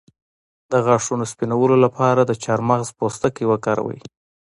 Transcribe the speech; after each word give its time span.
د 0.71 0.73
غاښونو 0.85 1.25
سپینولو 1.31 1.75
لپاره 1.85 2.21
د 2.25 2.31
چارمغز 2.43 2.89
پوستکی 2.97 3.43
وکاروئ 3.47 3.99